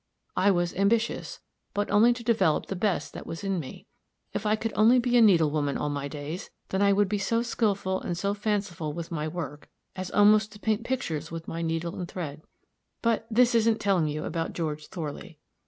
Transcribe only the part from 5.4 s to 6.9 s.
woman all my days, then